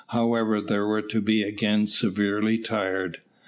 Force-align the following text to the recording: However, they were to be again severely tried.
However, 0.07 0.61
they 0.61 0.79
were 0.79 1.03
to 1.03 1.21
be 1.21 1.43
again 1.43 1.85
severely 1.85 2.57
tried. 2.57 3.19